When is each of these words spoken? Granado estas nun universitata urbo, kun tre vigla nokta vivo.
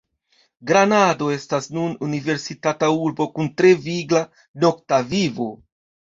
Granado 0.69 1.25
estas 1.33 1.67
nun 1.77 1.91
universitata 2.07 2.89
urbo, 3.07 3.27
kun 3.35 3.51
tre 3.61 3.69
vigla 3.83 4.23
nokta 4.65 4.99
vivo. 5.13 5.47